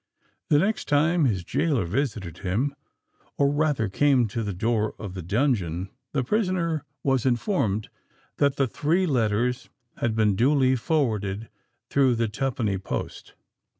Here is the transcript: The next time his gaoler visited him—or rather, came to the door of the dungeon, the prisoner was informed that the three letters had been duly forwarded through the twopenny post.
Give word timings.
The 0.49 0.57
next 0.57 0.87
time 0.87 1.25
his 1.25 1.43
gaoler 1.43 1.85
visited 1.85 2.39
him—or 2.39 3.51
rather, 3.51 3.87
came 3.87 4.27
to 4.29 4.41
the 4.41 4.51
door 4.51 4.95
of 4.97 5.13
the 5.13 5.21
dungeon, 5.21 5.89
the 6.11 6.23
prisoner 6.23 6.83
was 7.03 7.23
informed 7.23 7.89
that 8.37 8.55
the 8.55 8.65
three 8.65 9.05
letters 9.05 9.69
had 9.97 10.15
been 10.15 10.35
duly 10.35 10.75
forwarded 10.75 11.49
through 11.91 12.15
the 12.15 12.27
twopenny 12.27 12.79
post. 12.79 13.35